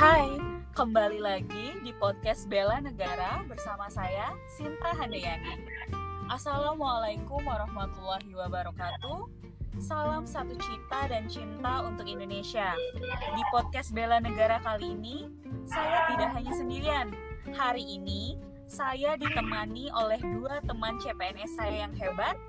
[0.00, 0.32] Hai,
[0.72, 5.60] kembali lagi di podcast Bela Negara bersama saya Sinta Handayani.
[6.24, 9.28] Assalamualaikum warahmatullahi wabarakatuh.
[9.76, 12.72] Salam satu cita dan cinta untuk Indonesia.
[13.36, 15.28] Di podcast Bela Negara kali ini,
[15.68, 17.12] saya tidak hanya sendirian.
[17.52, 18.40] Hari ini,
[18.72, 22.40] saya ditemani oleh dua teman CPNS saya yang hebat,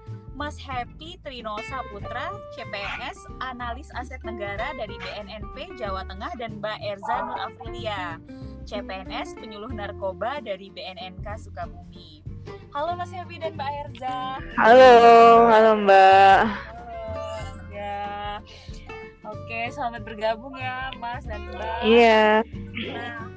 [0.42, 7.30] Mas Happy Trinosa Putra, CPNS, analis aset negara dari BNNP Jawa Tengah dan Mbak Erza
[7.30, 8.18] Nur Afrilia,
[8.66, 12.26] CPNS penyuluh narkoba dari BNNK Sukabumi.
[12.74, 14.42] Halo Mas Happy dan Mbak Erza.
[14.58, 14.94] Halo,
[15.46, 16.42] halo Mbak.
[16.50, 16.90] Halo,
[17.70, 18.42] ya.
[19.22, 21.80] Oke, selamat bergabung ya Mas dan Mbak.
[21.86, 22.42] Iya.
[22.90, 23.30] Nah,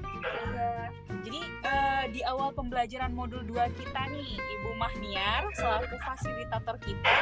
[2.14, 7.18] di awal pembelajaran modul 2 kita nih, Ibu Mahniar selaku fasilitator kita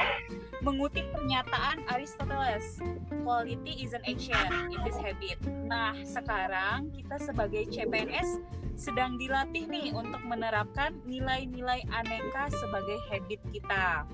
[0.60, 2.76] mengutip pernyataan Aristoteles,
[3.24, 4.36] quality is an action,
[4.68, 5.40] it is habit.
[5.64, 8.44] Nah, sekarang kita sebagai CPNS
[8.76, 14.04] sedang dilatih nih untuk menerapkan nilai-nilai aneka sebagai habit kita.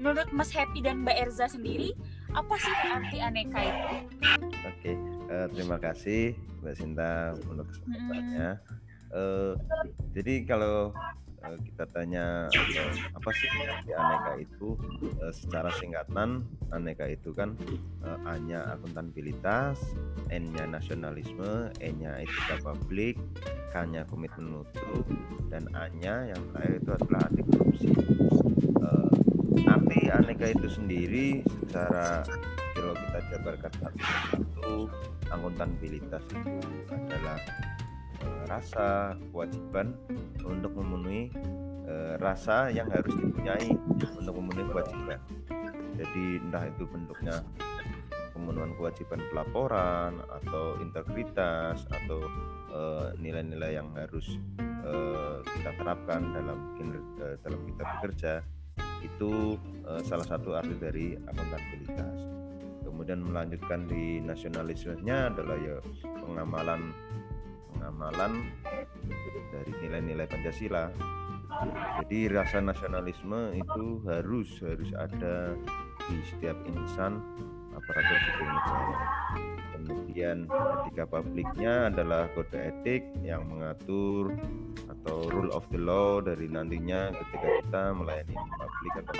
[0.00, 1.92] Menurut Mas Happy dan Mbak Erza sendiri,
[2.32, 3.88] apa sih arti aneka itu?
[4.68, 4.92] Oke,
[5.28, 6.32] uh, terima kasih
[6.64, 8.50] Mbak Sinta untuk kesempatannya.
[8.56, 8.79] Hmm.
[9.10, 9.58] Uh,
[10.14, 10.94] jadi kalau
[11.42, 14.78] uh, kita tanya uh, apa sih arti aneka itu,
[15.18, 17.58] uh, secara singkatan aneka itu kan
[18.06, 19.82] uh, A-nya akuntabilitas,
[20.30, 23.18] N-nya nasionalisme, E-nya etika publik,
[23.74, 25.02] K-nya komitmen mutu,
[25.50, 27.90] dan A-nya yang terakhir itu adalah anti korupsi.
[28.78, 29.10] Uh,
[30.10, 32.26] aneka itu sendiri secara
[32.74, 34.74] kalau kita jabarkan satu-satu
[35.30, 36.54] akuntabilitas itu
[36.90, 37.38] adalah
[38.48, 39.94] rasa kewajiban
[40.42, 41.30] untuk memenuhi
[41.86, 43.70] e, rasa yang harus dipunyai
[44.18, 45.20] untuk memenuhi kewajiban
[45.94, 47.44] jadi entah itu bentuknya
[48.32, 52.24] pemenuhan kewajiban pelaporan atau integritas atau
[53.18, 54.38] nilai-nilai yang harus
[55.42, 56.78] kita terapkan dalam
[57.42, 58.32] dalam kita bekerja
[59.04, 59.56] itu
[59.88, 62.16] uh, salah satu arti dari akuntabilitas.
[62.84, 65.76] Kemudian melanjutkan di nasionalismenya adalah ya
[66.20, 66.92] pengamalan
[67.76, 68.50] pengamalan
[69.50, 70.90] dari nilai-nilai Pancasila.
[72.00, 75.52] Jadi rasa nasionalisme itu harus harus ada
[76.08, 77.20] di setiap insan
[77.74, 78.96] aparatur sipil negara.
[79.74, 80.38] Kemudian
[80.86, 84.36] etika publiknya adalah kode etik yang mengatur
[84.86, 89.14] atau rule of the law dari nantinya ketika kita melayani publik atau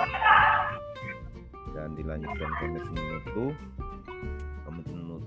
[1.71, 3.45] dan dilanjutkan komitmen mutu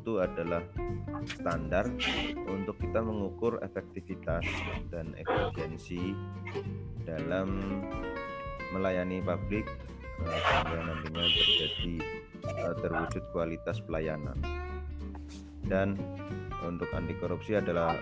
[0.05, 0.61] mutu adalah
[1.25, 1.89] standar
[2.45, 4.45] untuk kita mengukur efektivitas
[4.93, 6.13] dan efisiensi
[7.09, 7.81] dalam
[8.77, 11.95] melayani publik eh, sehingga nantinya terjadi
[12.45, 14.37] uh, terwujud kualitas pelayanan.
[15.65, 15.97] Dan
[16.61, 17.97] untuk anti korupsi adalah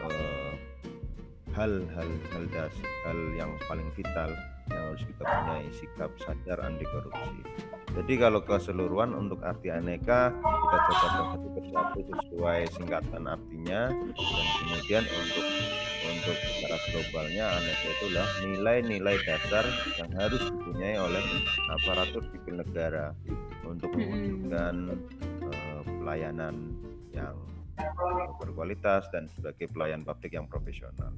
[1.54, 2.74] hal-hal uh, hal das
[3.06, 4.34] hal yang paling vital
[4.70, 7.42] yang harus kita punya sikap sadar anti korupsi.
[7.92, 15.04] Jadi kalau keseluruhan untuk arti aneka kita coba satu persatu sesuai singkatan artinya dan kemudian
[15.04, 15.46] untuk
[16.02, 19.64] untuk secara globalnya aneka itulah nilai-nilai dasar
[20.00, 21.24] yang harus dipunyai oleh
[21.68, 23.12] aparatur sipil negara
[23.68, 24.96] untuk mewujudkan
[25.44, 26.72] uh, pelayanan
[27.12, 27.36] yang
[28.40, 31.12] berkualitas dan sebagai pelayan publik yang profesional.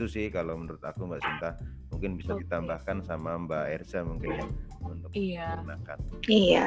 [0.00, 1.60] Itu sih kalau menurut aku Mbak Sinta
[1.92, 2.48] mungkin bisa okay.
[2.48, 4.46] ditambahkan sama Mbak Erza mungkin ya
[4.80, 5.60] untuk iya.
[5.60, 5.98] menggunakan.
[6.24, 6.64] Iya.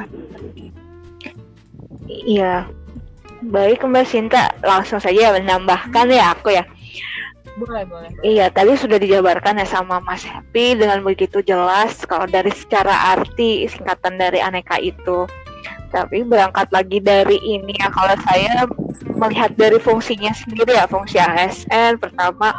[2.05, 2.53] Iya.
[3.49, 6.61] Baik Mbak Sinta, langsung saja menambahkan ya aku ya.
[7.57, 8.13] Boleh, boleh.
[8.21, 13.65] Iya, tadi sudah dijabarkan ya sama Mas Happy dengan begitu jelas kalau dari secara arti
[13.65, 15.25] singkatan dari aneka itu.
[15.89, 18.69] Tapi berangkat lagi dari ini ya kalau saya
[19.15, 22.53] melihat dari fungsinya sendiri ya, fungsi ASN pertama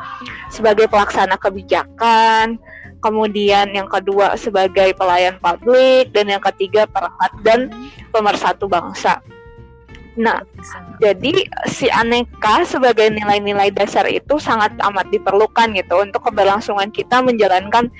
[0.49, 2.57] sebagai pelaksana kebijakan,
[3.05, 7.61] kemudian yang kedua sebagai pelayan publik dan yang ketiga perangkat dan
[8.15, 9.21] pemersatu bangsa.
[10.15, 10.47] Nah,
[11.03, 17.91] jadi si aneka sebagai nilai-nilai dasar itu sangat amat diperlukan gitu untuk keberlangsungan kita menjalankan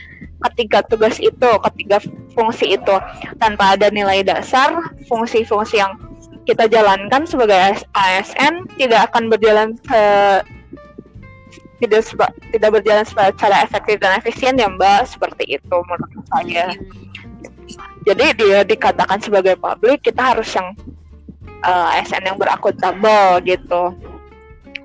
[0.51, 1.99] ketiga tugas itu, ketiga
[2.39, 2.97] fungsi itu.
[3.43, 5.99] Tanpa ada nilai dasar, fungsi-fungsi yang
[6.45, 7.57] kita jalankan sebagai
[7.97, 10.03] ASN tidak akan berjalan se
[11.81, 12.05] tidak
[12.53, 16.73] tidak berjalan secara efektif dan efisien ya Mbak seperti itu menurut saya.
[18.05, 20.77] Jadi dia dikatakan sebagai publik kita harus yang
[21.65, 23.97] uh, eh, ASN yang berakuntabel gitu.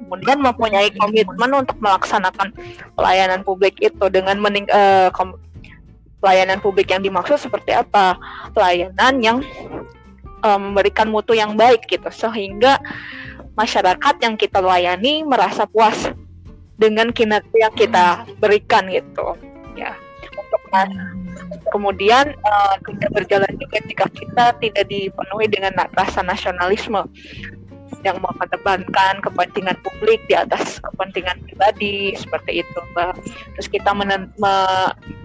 [0.09, 2.49] Kemudian mempunyai komitmen untuk melaksanakan
[2.97, 5.11] pelayanan publik itu dengan mening uh,
[6.17, 8.17] pelayanan publik yang dimaksud seperti apa?
[8.55, 9.37] Pelayanan yang
[10.43, 12.79] um, memberikan mutu yang baik gitu sehingga
[13.59, 16.07] masyarakat yang kita layani merasa puas
[16.79, 19.35] dengan kinerja yang kita berikan gitu.
[19.75, 19.95] Ya.
[20.39, 20.63] Untuk
[21.69, 27.03] kemudian uh, tidak berjalan juga jika kita tidak dipenuhi dengan rasa nasionalisme
[28.07, 33.19] yang mengedepankan kepentingan publik di atas kepentingan pribadi seperti itu mbak.
[33.59, 34.07] Terus kita me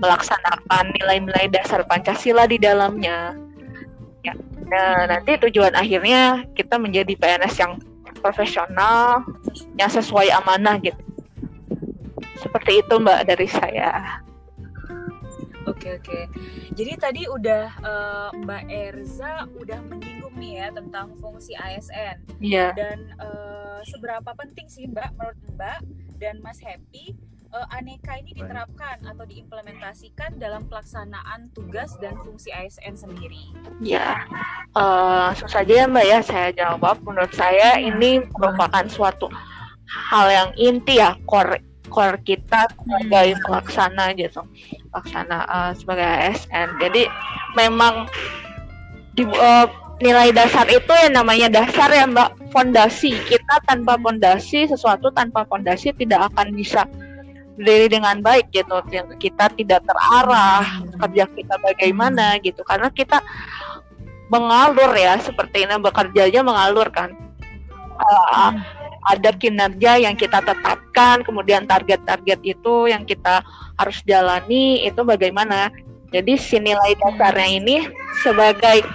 [0.02, 3.38] melaksanakan nilai-nilai dasar pancasila di dalamnya.
[3.38, 3.44] ya
[4.74, 7.78] nah nanti tujuan akhirnya kita menjadi PNS yang
[8.18, 9.22] profesional
[9.78, 10.98] yang sesuai amanah gitu
[12.42, 14.18] seperti itu mbak dari saya
[15.64, 16.28] Oke oke.
[16.76, 22.20] Jadi tadi udah uh, Mbak Erza udah menyinggung nih ya tentang fungsi ASN.
[22.36, 22.68] Iya.
[22.68, 22.70] Yeah.
[22.76, 25.78] Dan uh, seberapa penting sih Mbak menurut Mbak
[26.20, 27.16] dan Mas Happy
[27.54, 33.54] uh, aneka ini diterapkan atau diimplementasikan dalam pelaksanaan tugas dan fungsi ASN sendiri?
[33.78, 34.26] Ya,
[34.74, 36.98] uh, susah aja ya Mbak ya saya jawab.
[37.06, 39.30] Menurut saya ini merupakan suatu
[39.86, 41.62] hal yang inti ya core
[41.92, 43.42] core kita sebagai hmm.
[43.46, 44.42] pelaksana gitu
[44.90, 47.06] pelaksana uh, sebagai ASN jadi
[47.54, 48.10] memang
[49.14, 49.70] di uh,
[50.02, 55.94] nilai dasar itu yang namanya dasar ya mbak fondasi kita tanpa fondasi sesuatu tanpa fondasi
[55.94, 56.82] tidak akan bisa
[57.54, 58.82] berdiri dengan baik gitu
[59.18, 62.66] kita tidak terarah kerja kita bagaimana gitu.
[62.66, 63.22] Karena kita
[64.32, 67.14] mengalur ya seperti ini bekerjanya mengalur kan.
[67.94, 68.50] Uh,
[69.04, 73.44] ada kinerja yang kita tetapkan, kemudian target-target itu yang kita
[73.76, 75.68] harus jalani itu bagaimana.
[76.08, 77.76] Jadi si nilai dasarnya ini
[78.24, 78.86] sebagai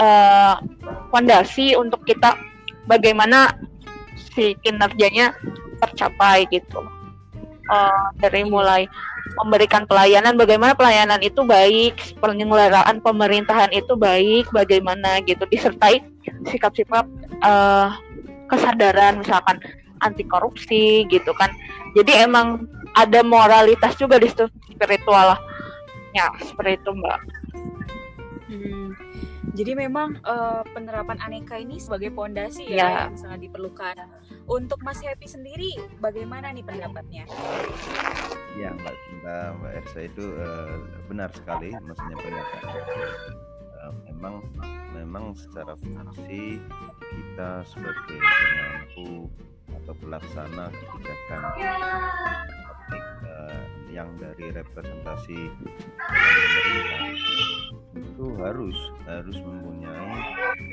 [0.00, 0.56] uh,
[1.12, 2.40] fondasi untuk kita
[2.88, 3.52] bagaimana
[4.32, 5.36] si kinerjanya
[5.82, 6.97] tercapai gitu.
[7.68, 8.88] Uh, dari mulai
[9.44, 16.00] memberikan pelayanan, bagaimana pelayanan itu baik, penyelenggaraan pemerintahan itu baik, bagaimana gitu disertai
[16.48, 17.04] sikap-sikap
[17.44, 17.92] uh,
[18.48, 19.60] kesadaran misalkan
[20.00, 21.52] anti korupsi gitu kan.
[21.92, 22.64] Jadi emang
[22.96, 25.40] ada moralitas juga di situ spiritual lah.
[26.16, 27.20] Ya seperti itu mbak.
[28.48, 28.96] Hmm.
[29.52, 32.88] jadi memang uh, penerapan aneka ini sebagai pondasi ya, ya.
[33.12, 33.92] yang sangat diperlukan
[34.48, 37.28] untuk Mas Happy sendiri bagaimana nih pendapatnya?
[38.56, 42.82] Ya mbak mbak mbak Ersa itu uh, benar sekali maksudnya pendapatnya
[43.84, 44.34] uh, memang
[44.96, 46.58] memang secara fungsi
[47.12, 49.30] kita sebagai pemangku
[49.68, 51.42] atau pelaksana kebijakan
[53.28, 53.62] uh,
[53.92, 55.38] yang dari representasi
[56.00, 57.04] pemerintah
[57.94, 60.18] itu harus harus mempunyai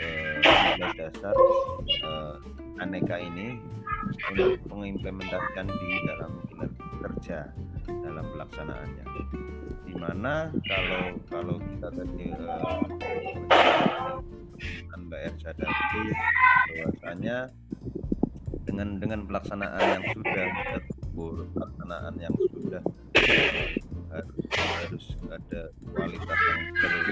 [0.01, 1.36] uh, dasar
[2.01, 2.39] uh,
[2.80, 3.60] aneka ini
[4.31, 6.31] untuk mengimplementasikan di dalam
[7.01, 7.50] kerja
[7.86, 9.06] dalam pelaksanaannya.
[9.86, 12.83] Di mana kalau kalau kita tadi uh,
[14.95, 16.01] Mbak Ersa tadi
[16.74, 17.38] bahwasanya
[18.66, 20.48] dengan dengan pelaksanaan yang sudah
[20.81, 22.81] terukur, pelaksanaan yang sudah
[24.10, 25.62] harus, harus ada
[25.94, 27.07] kualitas yang terus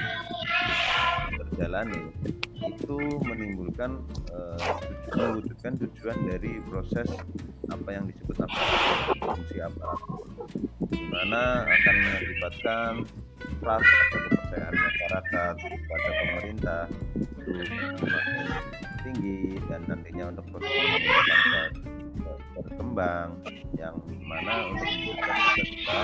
[1.38, 2.02] terjalani
[2.70, 4.00] itu menimbulkan
[4.32, 4.78] uh,
[5.16, 7.08] mewujudkan tujuan dari proses
[7.72, 8.62] apa yang disebut apa
[9.20, 9.88] fungsi apa
[10.92, 12.92] di mana akan mengakibatkan
[13.60, 16.82] trust atau kepercayaan masyarakat kepada pemerintah
[17.20, 17.54] itu
[19.04, 21.60] tinggi dan nantinya untuk bangsa
[22.54, 23.30] berkembang
[23.76, 26.02] yang mana untuk kita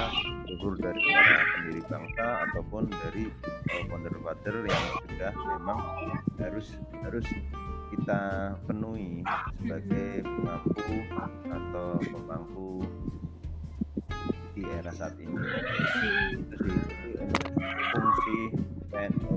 [0.50, 1.02] luhur dari
[1.54, 3.30] pendiri bangsa ataupun dari
[3.70, 5.80] uh, founder-founder yang sudah memang
[6.42, 6.68] harus
[7.06, 7.28] harus
[7.94, 8.22] kita
[8.66, 9.22] penuhi
[9.62, 10.98] sebagai pemangku
[11.50, 12.70] atau pemangku
[14.58, 15.38] di era saat ini.
[16.50, 16.72] Jadi
[17.94, 18.38] fungsi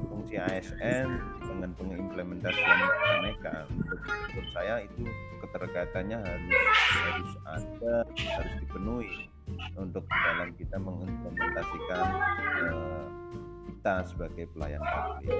[0.08, 1.08] fungsi ASN
[1.44, 2.78] dengan pengimplementasian
[3.20, 5.04] aneka untuk, untuk saya itu
[5.44, 6.56] keterkaitannya harus
[7.04, 9.31] harus ada harus dipenuhi
[9.76, 12.06] untuk dalam kita mengimplementasikan
[12.70, 13.06] uh,
[13.66, 15.34] kita sebagai pelayan publik.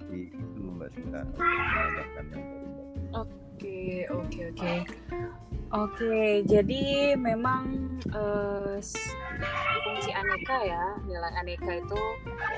[0.00, 2.44] Jadi itu Mbak Sinta menambahkan yang
[3.08, 4.74] Oke, oke, oke.
[5.68, 8.80] Oke, jadi memang uh,
[9.84, 12.00] fungsi aneka ya, nilai aneka itu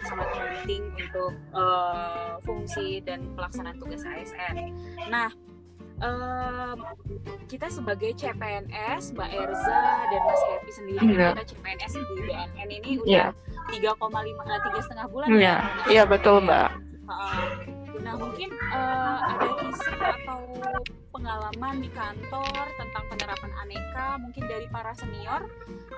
[0.07, 4.77] sangat penting untuk uh, fungsi dan pelaksanaan tugas ASN.
[5.11, 5.27] Nah,
[6.01, 6.79] um,
[7.47, 11.33] kita sebagai CPNS, Mbak Erza dan Mas Happy sendiri, yeah.
[11.37, 13.31] kita CPNS di BNN ini udah
[13.71, 15.39] tiga koma lima eh, tiga setengah bulan yeah.
[15.39, 15.45] ya.
[15.45, 16.69] Iya, yeah, betul Mbak.
[18.01, 20.41] Nah mungkin uh, ada kisah atau
[21.13, 25.47] pengalaman di kantor tentang penerapan aneka, mungkin dari para senior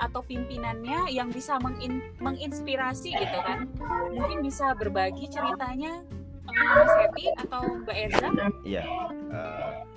[0.03, 3.71] atau pimpinannya yang bisa mengin menginspirasi gitu kan?
[4.11, 6.03] Mungkin bisa berbagi ceritanya
[6.43, 8.29] Mas Happy atau Mbak Erza?
[8.67, 8.83] Iya.
[9.31, 9.92] Uh,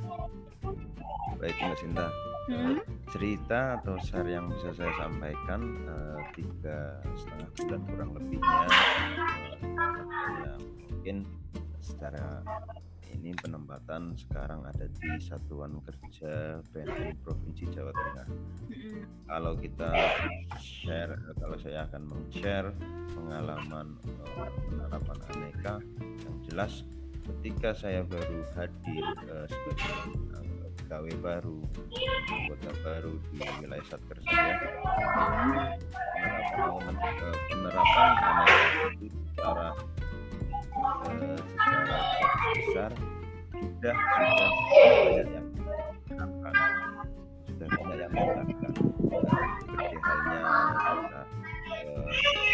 [1.40, 2.08] baik Mbak Sinta.
[2.46, 2.78] Hmm?
[3.10, 8.60] Cerita atau share yang bisa saya sampaikan uh, tiga setengah bulan kurang lebihnya
[10.46, 10.58] uh,
[10.94, 11.26] mungkin
[11.82, 12.46] secara
[13.18, 18.28] ini penempatan sekarang ada di Satuan Kerja BNN Provinsi Jawa Tengah.
[19.26, 19.90] Kalau kita
[20.62, 22.70] share, kalau saya akan meng-share
[23.18, 23.98] pengalaman
[24.38, 25.82] uh, penerapan aneka
[26.22, 26.86] yang jelas
[27.26, 30.45] ketika saya baru hadir uh, sebagai
[30.86, 31.58] pegawai baru,
[32.30, 34.54] anggota baru di wilayah Satker saya,
[36.54, 36.94] penerapan,
[37.50, 38.70] penerapan aneka
[39.02, 39.74] itu secara
[41.10, 41.98] uh, secara
[42.54, 42.92] besar.
[43.66, 44.46] Sudah sudah
[45.10, 45.48] banyak yang
[46.06, 46.54] menerapkan
[47.50, 50.40] sudah banyak yang menerapkan seperti halnya
[50.86, 51.22] kita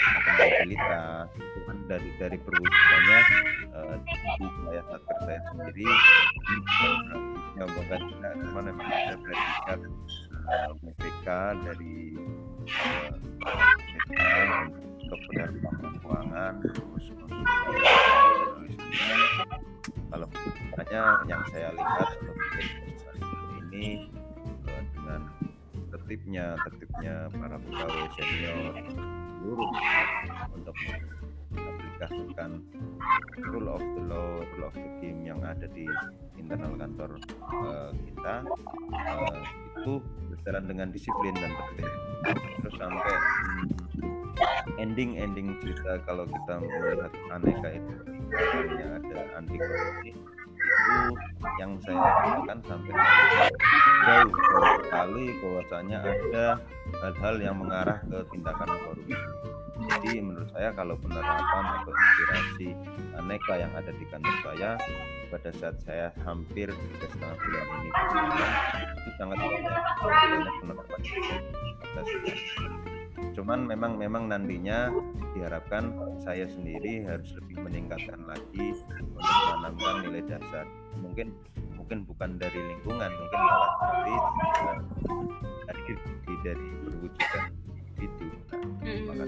[0.01, 3.19] akuntabilitas itu kan dari dari perwujudannya
[3.75, 5.87] uh, di wilayah satker saya sendiri?
[7.59, 9.79] Ya bukan tidak cuma memang ada predikat
[10.49, 11.27] uh, BPK
[11.67, 11.95] dari
[14.11, 14.63] uh,
[15.01, 17.05] untuk keuangan terus
[20.11, 20.27] kalau
[20.75, 22.37] hanya yang saya lihat untuk
[23.71, 24.11] ini
[26.11, 28.75] tertibnya tertibnya para pegawai senior
[29.39, 29.71] seluruh
[30.51, 30.75] untuk
[31.55, 32.51] mengaplikasikan
[33.47, 35.87] rule of the law, rule of the game yang ada di
[36.35, 37.15] internal kantor
[37.63, 38.43] uh, kita
[38.91, 39.39] uh,
[39.79, 41.87] itu berjalan dengan disiplin dan tertib.
[42.59, 43.15] Terus sampai
[44.83, 47.93] ending ending cerita kalau kita melihat aneka itu
[48.35, 50.11] hanya ada anti korupsi
[50.71, 50.97] itu
[51.59, 52.91] yang saya rasakan sampai
[54.01, 54.31] jauh
[54.81, 56.45] sekali bahwasanya ada
[57.03, 59.15] hal-hal yang mengarah ke tindakan korupsi.
[59.81, 62.69] Jadi menurut saya kalau penerapan atau inspirasi
[63.17, 64.77] aneka yang ada di kantor saya
[65.33, 67.89] pada saat saya hampir tiga setengah bulan ini
[68.99, 70.99] itu sangat banyak penerapan
[73.31, 74.91] cuman memang memang nantinya
[75.37, 80.65] diharapkan saya sendiri harus lebih meningkatkan lagi untuk menanamkan nilai dasar.
[80.99, 81.33] Mungkin
[81.75, 84.15] mungkin bukan dari lingkungan mungkin malah dari
[85.67, 87.45] dari dari perwujudan
[88.01, 88.25] itu.
[88.81, 89.23] Nah, maka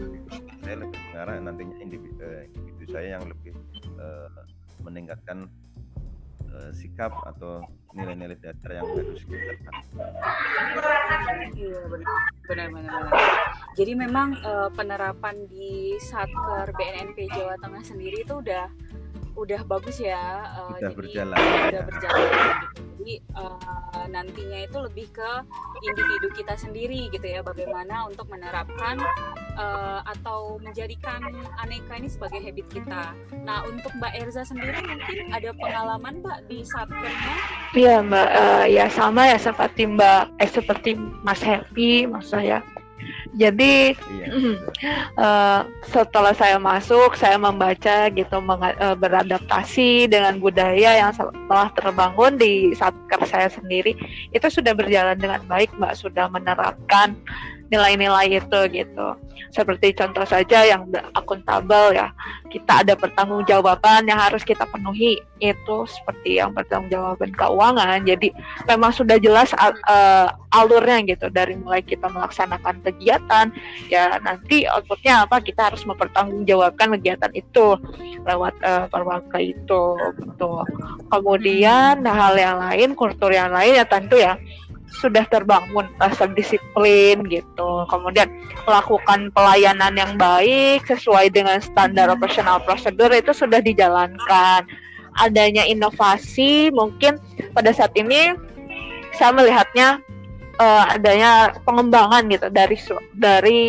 [0.66, 3.54] saya lebih mengarah nantinya individu, eh, individu saya yang lebih
[4.02, 4.30] uh,
[4.82, 5.46] meningkatkan
[6.54, 9.72] uh, sikap atau nilai-nilai dasar yang harus kita
[11.54, 12.18] Iya benar.
[12.50, 12.68] Benar
[13.78, 18.68] Jadi memang uh, penerapan di Satker BNNP Jawa Tengah sendiri itu udah
[19.34, 20.48] udah bagus ya.
[20.58, 21.38] Uh, udah jadi, berjalan.
[21.38, 21.82] Udah ya.
[21.86, 22.22] berjalan.
[22.24, 22.82] Gitu.
[23.04, 25.32] Jadi uh, nantinya itu lebih ke
[25.84, 28.96] individu kita sendiri gitu ya, bagaimana untuk menerapkan
[29.60, 31.20] uh, atau menjadikan
[31.60, 33.12] aneka ini sebagai habit kita.
[33.44, 37.36] Nah untuk Mbak Erza sendiri mungkin ada pengalaman Mbak di satkernya?
[37.76, 40.90] Iya Mbak, uh, ya sama ya seperti Mbak, eh seperti
[41.26, 42.64] Mas Happy, mas saya
[43.34, 44.28] jadi iya,
[45.18, 45.62] uh,
[45.94, 51.12] setelah saya masuk, saya membaca gitu, uh, beradaptasi dengan budaya yang
[51.50, 53.98] telah terbangun di satker saya sendiri,
[54.30, 55.94] itu sudah berjalan dengan baik, Mbak.
[55.98, 57.18] Sudah menerapkan
[57.74, 59.08] nilai-nilai itu gitu.
[59.50, 60.86] Seperti contoh saja yang
[61.18, 62.14] akuntabel ya,
[62.54, 68.06] kita ada pertanggungjawaban yang harus kita penuhi itu seperti yang pertanggungjawaban keuangan.
[68.06, 68.30] Jadi
[68.70, 73.50] memang sudah jelas uh, alurnya gitu dari mulai kita melaksanakan kegiatan
[73.90, 77.78] ya nanti outputnya apa kita harus mempertanggungjawabkan kegiatan itu
[78.24, 79.84] lewat uh, perwakilan itu
[80.22, 80.52] gitu.
[81.10, 84.38] Kemudian hal yang lain, kultur yang lain ya tentu ya
[84.94, 87.72] sudah terbangun rasa disiplin gitu.
[87.90, 88.30] Kemudian
[88.70, 94.66] melakukan pelayanan yang baik sesuai dengan standar operasional prosedur itu sudah dijalankan.
[95.22, 97.22] Adanya inovasi mungkin
[97.54, 98.34] pada saat ini
[99.14, 100.02] saya melihatnya
[100.58, 102.78] uh, adanya pengembangan gitu dari
[103.14, 103.62] dari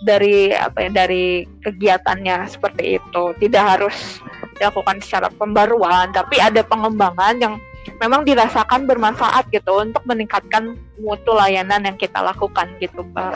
[0.00, 3.22] dari apa ya dari kegiatannya seperti itu.
[3.38, 4.22] Tidak harus
[4.60, 7.54] dilakukan secara pembaruan, tapi ada pengembangan yang
[7.98, 13.34] memang dirasakan bermanfaat gitu untuk meningkatkan mutu layanan yang kita lakukan gitu Mbak.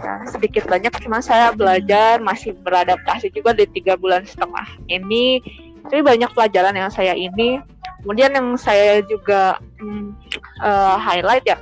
[0.00, 5.42] Ya, sedikit banyak cuma saya belajar masih beradaptasi juga di tiga bulan setengah ini.
[5.82, 7.58] Tapi banyak pelajaran yang saya ini.
[8.02, 10.14] Kemudian yang saya juga hmm,
[10.62, 11.58] uh, highlight ya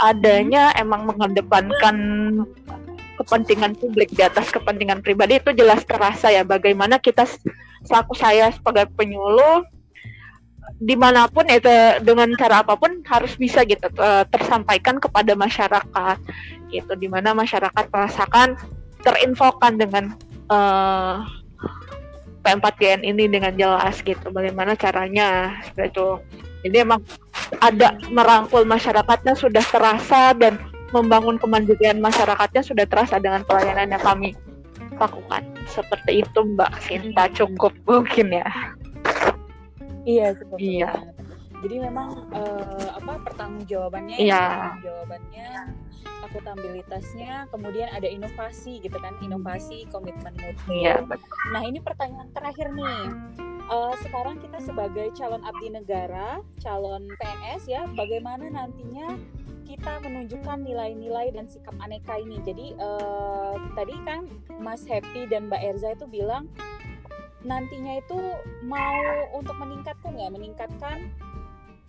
[0.00, 1.96] adanya emang mengedepankan
[3.20, 7.28] kepentingan publik di atas kepentingan pribadi itu jelas terasa ya bagaimana kita
[7.84, 9.68] selaku saya sebagai penyuluh
[10.78, 11.68] di mana pun itu
[12.04, 13.90] dengan cara apa pun harus bisa gitu
[14.30, 16.16] tersampaikan kepada masyarakat
[16.70, 18.54] gitu di mana masyarakat merasakan
[19.02, 20.04] terinfokan dengan
[20.52, 21.24] uh,
[22.40, 26.20] P4GN ini dengan jelas gitu bagaimana caranya itu
[26.64, 27.00] jadi emang
[27.60, 30.60] ada merangkul masyarakatnya sudah terasa dan
[30.92, 34.36] membangun kemandirian masyarakatnya sudah terasa dengan pelayanan yang kami
[35.00, 35.42] lakukan.
[35.70, 38.46] Seperti itu Mbak Sinta cukup mungkin ya.
[40.10, 40.58] Iya, cukup.
[40.58, 40.90] Iya.
[41.60, 44.80] Jadi memang uh, apa pertanggungjawabannya Iya.
[44.80, 45.48] jawabannya
[46.24, 51.04] akuntabilitasnya kemudian ada inovasi gitu kan inovasi komitmen mutu Iya,
[51.52, 53.00] nah ini pertanyaan terakhir nih
[53.68, 59.16] uh, sekarang kita sebagai calon abdi negara calon PNS ya bagaimana nantinya
[59.66, 64.26] kita menunjukkan nilai-nilai dan sikap aneka ini jadi uh, tadi kan
[64.58, 66.50] Mas Happy dan Mbak Erza itu bilang
[67.40, 68.18] nantinya itu
[68.68, 69.00] mau
[69.32, 71.08] untuk meningkatkan ya meningkatkan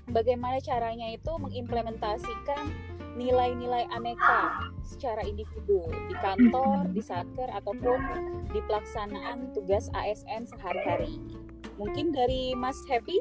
[0.10, 2.72] bagaimana caranya itu mengimplementasikan
[3.20, 8.00] nilai-nilai aneka secara individu di kantor, di satker ataupun
[8.56, 11.20] di pelaksanaan tugas ASN sehari-hari.
[11.76, 13.20] Mungkin dari Mas Happy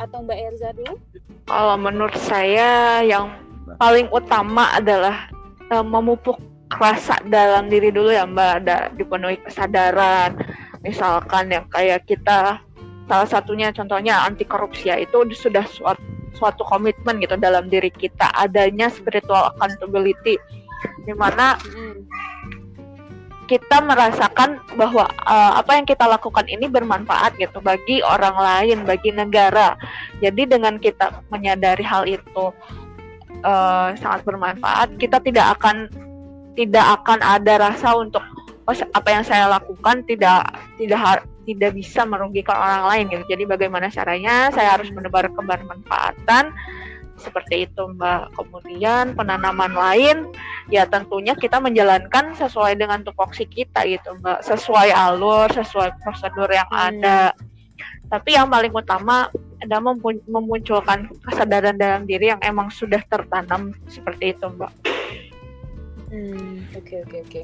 [0.00, 0.96] atau Mbak Erza dulu?
[1.48, 3.28] Kalau menurut saya yang
[3.76, 5.28] paling utama adalah
[5.68, 10.36] uh, memupuk rasa dalam diri dulu ya Mbak, ada dipenuhi kesadaran.
[10.82, 12.62] Misalkan yang kayak kita
[13.08, 16.02] salah satunya contohnya anti korupsi ya itu sudah suatu,
[16.36, 20.36] suatu komitmen gitu dalam diri kita adanya spiritual accountability
[21.08, 21.56] di mana
[23.48, 29.08] kita merasakan bahwa uh, apa yang kita lakukan ini bermanfaat gitu bagi orang lain, bagi
[29.08, 29.72] negara.
[30.20, 32.52] Jadi dengan kita menyadari hal itu
[33.40, 35.88] uh, sangat bermanfaat, kita tidak akan
[36.60, 38.20] tidak akan ada rasa untuk
[38.68, 43.24] oh, apa yang saya lakukan tidak tidak tidak bisa merugikan orang lain gitu.
[43.32, 46.52] Jadi bagaimana caranya saya harus menebar kebermanfaatan
[47.16, 48.36] seperti itu Mbak.
[48.36, 50.28] Kemudian penanaman lain
[50.68, 56.68] ya tentunya kita menjalankan sesuai dengan tupoksi kita gitu Mbak, sesuai alur, sesuai prosedur yang
[56.68, 56.86] hmm.
[56.92, 57.32] ada.
[58.08, 59.32] Tapi yang paling utama
[59.64, 59.96] adalah
[60.28, 64.72] memunculkan kesadaran dalam diri yang emang sudah tertanam seperti itu Mbak.
[66.08, 67.42] Hmm, oke oke oke.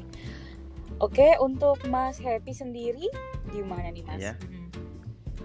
[1.03, 3.11] Oke, untuk Mas Happy sendiri
[3.51, 4.21] gimana nih Mas?
[4.23, 4.33] Ya.
[4.39, 4.67] Hmm.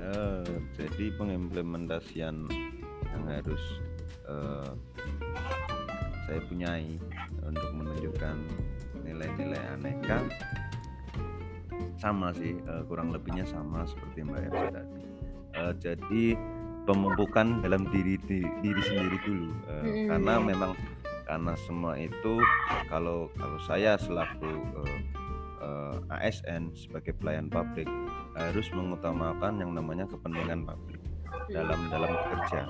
[0.01, 0.47] Uh,
[0.79, 2.47] jadi pengimplementasian
[3.11, 3.61] yang harus
[4.31, 4.73] uh,
[6.31, 6.97] saya punyai
[7.43, 8.37] untuk menunjukkan
[9.03, 10.23] nilai-nilai aneka
[11.99, 15.03] sama sih uh, kurang lebihnya sama seperti Mbak Elsa tadi.
[15.59, 16.25] Uh, jadi
[16.87, 20.07] pemupukan dalam diri diri, diri sendiri dulu uh, hmm.
[20.15, 20.73] karena memang
[21.27, 22.39] karena semua itu
[22.87, 24.99] kalau kalau saya selaku uh,
[26.11, 27.89] ASN sebagai pelayan publik
[28.39, 31.01] harus mengutamakan yang namanya kepentingan publik
[31.51, 32.61] dalam dalam bekerja.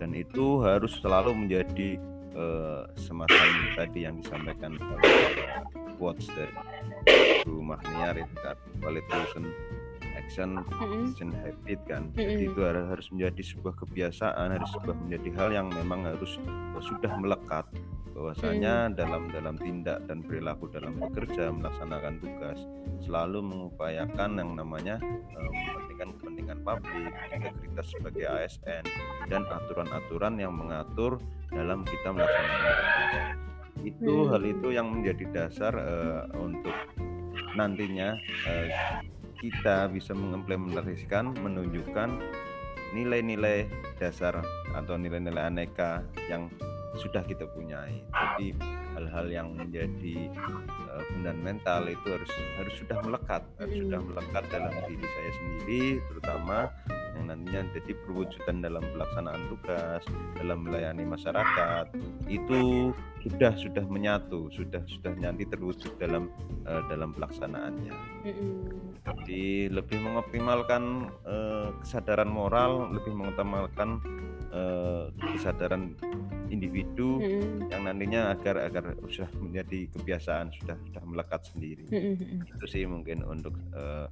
[0.00, 1.96] Dan itu harus selalu menjadi
[2.36, 5.64] uh, semacam tadi yang disampaikan uh,
[5.96, 6.52] quotes dari
[7.44, 8.34] Bu Mahniar itu
[9.34, 9.44] kan
[10.18, 10.60] action
[11.06, 16.04] action habit kan jadi itu harus menjadi sebuah kebiasaan harus sebuah menjadi hal yang memang
[16.04, 16.36] harus
[16.82, 17.66] sudah melekat
[18.18, 18.94] bahwasanya hmm.
[18.98, 22.58] dalam dalam tindak dan perilaku dalam bekerja melaksanakan tugas
[23.06, 24.98] selalu mengupayakan yang namanya
[25.38, 28.84] um, kepentingan kepentingan publik integritas sebagai ASN
[29.30, 31.22] dan aturan-aturan yang mengatur
[31.54, 33.26] dalam kita melaksanakan tugas
[33.86, 34.28] itu hmm.
[34.34, 36.74] hal itu yang menjadi dasar uh, untuk
[37.54, 38.18] nantinya
[38.50, 38.68] uh,
[39.38, 42.10] kita bisa mengimplementasikan menunjukkan
[42.92, 43.68] nilai-nilai
[44.02, 44.42] dasar
[44.74, 46.50] atau nilai-nilai aneka yang
[46.98, 48.02] sudah kita punyai.
[48.10, 48.58] Jadi
[48.98, 50.32] hal-hal yang menjadi
[50.90, 56.58] uh, fundamental itu harus harus sudah melekat, harus sudah melekat dalam diri saya sendiri, terutama
[57.18, 60.02] yang nantinya jadi perwujudan dalam pelaksanaan tugas,
[60.38, 61.90] dalam melayani masyarakat
[62.30, 62.94] itu
[63.26, 66.30] sudah sudah menyatu, sudah sudah nanti terwujud dalam
[66.62, 67.94] uh, dalam pelaksanaannya.
[69.02, 73.98] Jadi lebih mengoptimalkan uh, kesadaran moral, lebih mengutamakan
[74.54, 75.98] uh, kesadaran
[76.48, 77.68] individu mm-hmm.
[77.74, 81.86] yang nantinya agar agar sudah menjadi kebiasaan, sudah sudah melekat sendiri.
[81.90, 82.48] Mm-hmm.
[82.56, 84.08] Itu sih mungkin untuk uh,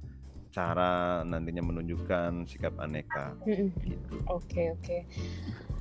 [0.57, 3.37] cara nantinya menunjukkan sikap aneka.
[3.45, 3.69] Oke mm-hmm.
[3.85, 4.13] gitu.
[4.25, 4.41] oke.
[4.49, 5.01] Okay, okay.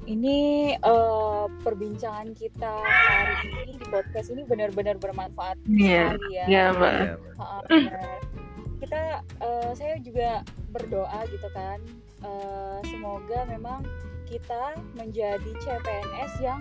[0.05, 0.39] Ini
[0.85, 6.13] uh, perbincangan kita hari ini di podcast ini benar-benar bermanfaat yeah.
[6.13, 6.45] sekali ya.
[6.45, 6.95] Iya, yeah, Mbak.
[7.41, 7.61] Uh,
[8.85, 9.03] kita
[9.41, 10.45] uh, saya juga
[10.77, 11.81] berdoa gitu kan.
[12.21, 13.81] Uh, semoga memang
[14.29, 16.61] kita menjadi CPNS yang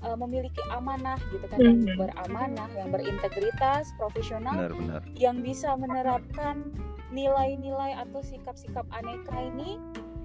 [0.00, 2.00] uh, memiliki amanah gitu kan, yang mm-hmm.
[2.00, 5.00] beramanah, yang berintegritas, profesional, benar, benar.
[5.14, 6.72] yang bisa menerapkan
[7.14, 9.78] nilai-nilai atau sikap-sikap aneka ini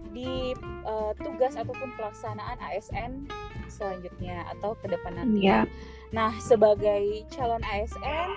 [0.10, 0.58] di
[0.90, 3.30] uh, tugas ataupun pelaksanaan ASN
[3.70, 5.46] selanjutnya atau ke depan nanti.
[5.46, 5.70] Yeah.
[6.10, 8.30] Nah, sebagai calon ASN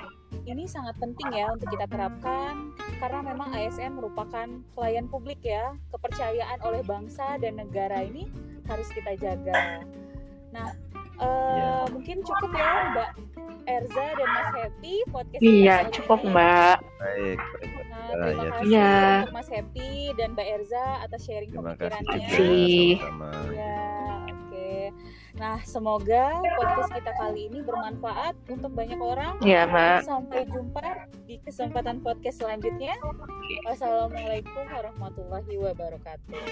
[0.44, 5.72] ini sangat penting ya untuk kita terapkan karena memang ASN merupakan pelayan publik ya.
[5.88, 8.28] Kepercayaan oleh bangsa dan negara ini
[8.68, 9.80] harus kita jaga.
[10.52, 10.76] Nah,
[11.16, 11.72] uh, ya.
[11.88, 13.10] mungkin cukup ya Mbak
[13.66, 16.30] Erza dan Mas Happy podcast Iya, cukup ini.
[16.34, 16.76] Mbak.
[17.02, 17.70] Baik, baik.
[17.92, 18.50] Nah, terima ya.
[18.52, 18.94] kasih ya.
[19.22, 22.08] untuk Mas Happy dan Mbak Erza atas sharing terima pemikirannya.
[22.08, 22.90] Terima kasih.
[23.54, 23.86] Ya,
[24.26, 24.36] oke.
[24.50, 24.82] Okay.
[25.32, 29.34] Nah, semoga podcast kita kali ini bermanfaat untuk banyak orang.
[29.40, 29.98] Iya, Mbak.
[30.04, 32.94] Sampai jumpa di kesempatan podcast selanjutnya.
[33.66, 36.42] Wassalamualaikum warahmatullahi wabarakatuh.